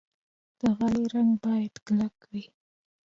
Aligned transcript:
د 0.59 0.61
غالۍ 0.77 1.05
رنګ 1.13 1.31
باید 1.45 1.73
کلک 1.85 2.15
وي. 2.31 2.43